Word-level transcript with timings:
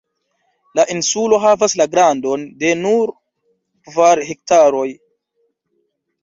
La 0.77 0.85
insulo 0.93 1.37
havas 1.43 1.75
la 1.81 1.87
grandon 1.91 2.45
de 2.63 2.71
nur 2.79 3.13
kvar 3.91 4.23
hektaroj. 4.31 4.89